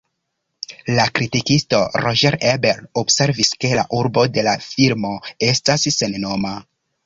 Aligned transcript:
La 0.99 1.03
kritikisto 1.17 1.81
Roger 2.05 2.37
Ebert 2.53 2.89
observis 3.03 3.53
ke 3.65 3.73
la 3.81 3.87
urbo 4.01 4.27
de 4.39 4.49
la 4.51 4.57
filmo 4.73 5.15
estas 5.53 5.89
sennoma. 6.01 6.59